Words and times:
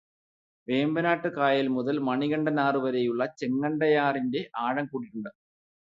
വേമ്പനാട്ട് 0.67 1.29
കായല് 1.35 1.69
മുതല് 1.69 1.99
മണികണ്ഠനാറ് 1.99 2.77
വരെയുള്ള 2.77 3.25
ചെങ്ങണ്ടയാറിന്റെ 3.37 4.41
ആഴം 4.57 4.85
കൂട്ടിയിട്ടുണ്ട്. 4.85 5.31